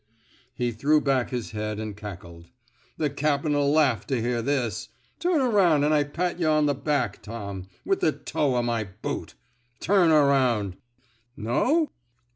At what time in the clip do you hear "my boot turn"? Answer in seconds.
8.63-10.09